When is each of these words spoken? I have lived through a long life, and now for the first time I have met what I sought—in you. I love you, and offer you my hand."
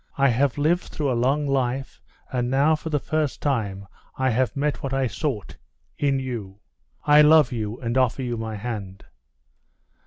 I 0.17 0.29
have 0.29 0.57
lived 0.57 0.85
through 0.85 1.11
a 1.11 1.13
long 1.13 1.45
life, 1.47 2.01
and 2.33 2.49
now 2.49 2.75
for 2.75 2.89
the 2.89 2.99
first 2.99 3.39
time 3.39 3.85
I 4.17 4.31
have 4.31 4.57
met 4.57 4.81
what 4.81 4.95
I 4.95 5.05
sought—in 5.05 6.17
you. 6.17 6.57
I 7.05 7.21
love 7.21 7.51
you, 7.51 7.79
and 7.81 7.95
offer 7.95 8.23
you 8.23 8.35
my 8.35 8.55
hand." 8.55 9.05